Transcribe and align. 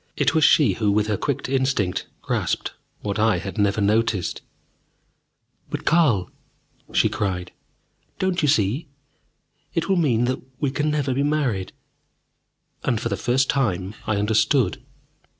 It 0.17 0.33
was 0.33 0.43
she 0.43 0.73
who, 0.73 0.91
with 0.91 1.05
her 1.05 1.15
quick 1.15 1.47
instinct, 1.47 2.07
grasped 2.23 2.73
what 3.01 3.19
I 3.19 3.37
had 3.37 3.59
never 3.59 3.79
noticed. 3.81 4.41
"But 5.69 5.85
Carl!" 5.85 6.31
she 6.91 7.07
cried, 7.07 7.51
"Don't 8.17 8.41
you 8.41 8.47
see? 8.47 8.87
It 9.75 9.87
will 9.89 9.97
mean 9.97 10.25
that 10.25 10.41
we 10.59 10.71
can 10.71 10.89
never 10.89 11.13
be 11.13 11.21
married!" 11.21 11.71
And, 12.83 12.99
for 12.99 13.09
the 13.09 13.15
first 13.15 13.47
time, 13.47 13.93
I 14.07 14.17
understood. 14.17 14.81